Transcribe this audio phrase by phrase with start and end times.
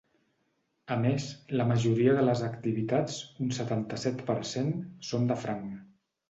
[0.93, 1.27] A més,
[1.59, 4.73] la majoria de les activitats –un setanta-set per cent–
[5.13, 5.79] són de franc.